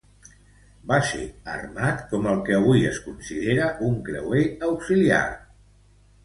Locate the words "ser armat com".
1.09-2.25